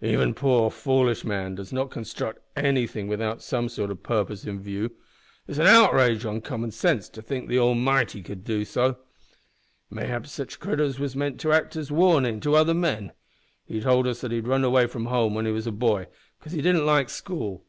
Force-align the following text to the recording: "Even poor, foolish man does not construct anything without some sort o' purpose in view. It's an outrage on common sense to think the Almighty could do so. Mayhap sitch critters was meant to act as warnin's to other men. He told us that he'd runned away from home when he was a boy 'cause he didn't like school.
"Even 0.00 0.32
poor, 0.32 0.70
foolish 0.70 1.24
man 1.24 1.56
does 1.56 1.72
not 1.72 1.90
construct 1.90 2.38
anything 2.54 3.08
without 3.08 3.42
some 3.42 3.68
sort 3.68 3.90
o' 3.90 3.96
purpose 3.96 4.44
in 4.44 4.60
view. 4.60 4.92
It's 5.48 5.58
an 5.58 5.66
outrage 5.66 6.24
on 6.24 6.40
common 6.40 6.70
sense 6.70 7.08
to 7.08 7.20
think 7.20 7.48
the 7.48 7.58
Almighty 7.58 8.22
could 8.22 8.44
do 8.44 8.64
so. 8.64 8.98
Mayhap 9.90 10.28
sitch 10.28 10.60
critters 10.60 11.00
was 11.00 11.16
meant 11.16 11.40
to 11.40 11.50
act 11.52 11.74
as 11.74 11.90
warnin's 11.90 12.44
to 12.44 12.54
other 12.54 12.74
men. 12.74 13.10
He 13.66 13.80
told 13.80 14.06
us 14.06 14.20
that 14.20 14.30
he'd 14.30 14.46
runned 14.46 14.64
away 14.64 14.86
from 14.86 15.06
home 15.06 15.34
when 15.34 15.46
he 15.46 15.50
was 15.50 15.66
a 15.66 15.72
boy 15.72 16.06
'cause 16.38 16.52
he 16.52 16.62
didn't 16.62 16.86
like 16.86 17.10
school. 17.10 17.64